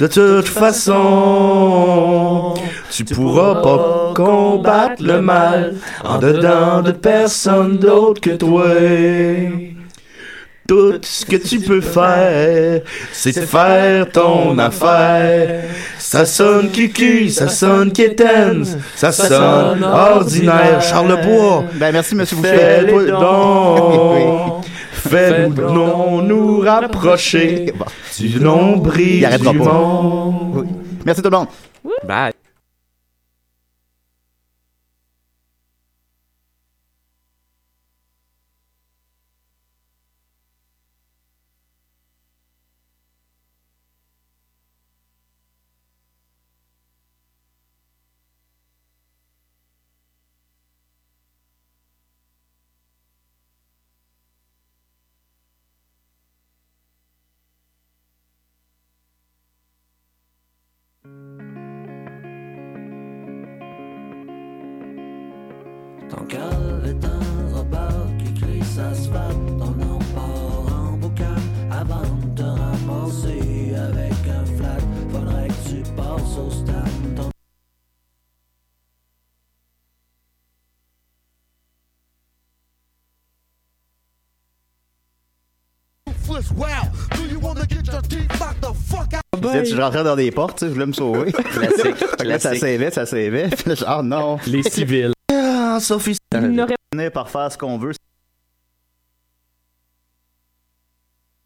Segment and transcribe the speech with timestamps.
[0.00, 0.94] De toute façon,
[2.90, 8.64] tu pourras pas combattre le mal en dedans de personne d'autre que toi.
[10.66, 12.80] Tout ce que tu peux faire,
[13.12, 15.64] c'est de faire ton affaire.
[15.98, 18.64] Ça sonne cucu, ça sonne quétaine,
[18.96, 20.80] ça sonne ordinaire.
[20.80, 22.86] Charles Bois, Ben, merci, monsieur Boucher.
[25.08, 27.72] Fais-nous donc nous rapprocher
[28.18, 29.52] du nombril du pas.
[29.52, 30.52] monde.
[30.54, 30.68] Oui.
[31.04, 31.48] Merci tout le monde.
[32.06, 32.32] Bye.
[89.64, 91.32] Je rentrais dans des portes, tu sais, je voulais me sauver.
[91.32, 92.04] Classique.
[92.24, 93.50] Là, ça s'évait, ça s'évait.
[93.86, 94.38] Ah non.
[94.46, 95.12] Les civils.
[95.74, 97.92] Ah, Sophie, On par faire ce qu'on veut.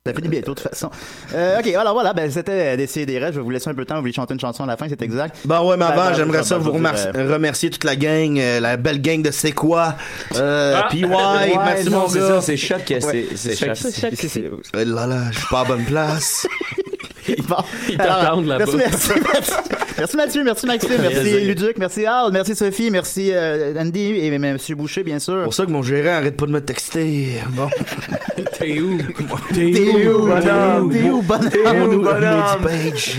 [0.06, 0.88] Ça finit bientôt, de toute façon.
[1.34, 3.32] Euh, ok, alors voilà, ben, c'était Décider des rêves.
[3.32, 3.96] Je vais vous laisser un peu de temps.
[3.96, 5.36] Vous voulez chanter une chanson à la fin, c'est exact.
[5.44, 9.00] Ben ouais, mais avant, j'aimerais ça vous remercier, remercier toute la gang, euh, la belle
[9.02, 9.96] gang de C'est quoi?
[10.36, 12.28] Euh, PY, merci mon c'est gars.
[12.28, 12.82] ça, c'est choc.
[12.86, 14.42] C'est Ouais, choc.
[14.78, 16.46] Eh là là, je suis pas à bonne place.
[17.48, 17.56] Bon.
[17.88, 18.64] Ils t'attendent là-bas.
[18.76, 19.52] Merci, merci, merci.
[19.98, 21.40] Merci Mathieu, merci Maxime, merci.
[21.46, 24.52] Luduc, merci Al, merci Sophie, merci euh, Andy et M.
[24.52, 25.38] Monsieur Boucher, bien sûr.
[25.38, 27.40] C'est pour ça que mon gérant arrête pas de me texter.
[27.50, 27.68] Bon.
[28.58, 28.98] T'es où?
[29.54, 30.92] T'es où, bonhomme?
[30.92, 31.78] T'es où, bonhomme?
[31.78, 33.16] Mon maudit page.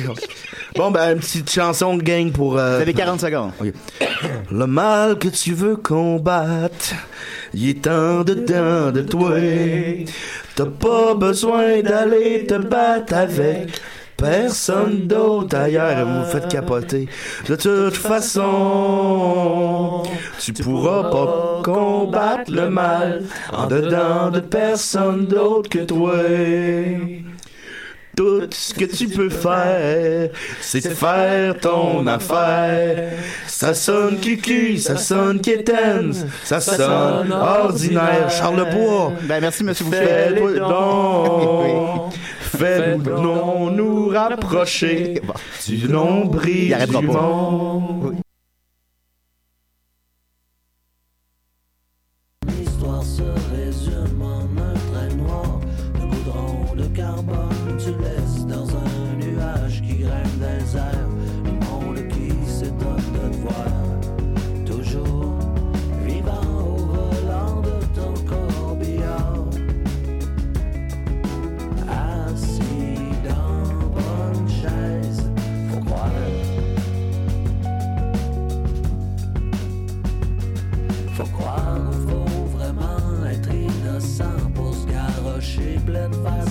[0.76, 2.60] Bon, ben, une petite chanson de gang pour...
[2.60, 3.52] euh, Vous avez 40 secondes.
[4.52, 6.94] Le mal que tu veux combattre,
[7.54, 9.32] il est en dedans de toi.
[10.56, 13.70] T'as pas besoin d'aller te battre avec
[14.18, 16.06] personne d'autre ailleurs.
[16.06, 17.08] Vous vous faites capoter.
[17.48, 20.04] De toute façon,
[20.40, 23.24] tu pourras pas combattre le mal
[23.54, 26.14] en dedans de personne d'autre que toi.
[28.16, 33.12] Tout ce que tu peux faire, c'est faire ton affaire.
[33.46, 36.14] Ça sonne cucu, ça sonne quétaine,
[36.44, 38.28] ça sonne ordinaire.
[38.32, 40.34] Charles Bois, Ben, merci Monsieur Boucher.
[42.58, 45.22] Fais-nous donc nous rapprocher.
[45.68, 48.17] du nombril du monde.
[85.98, 86.47] and fire.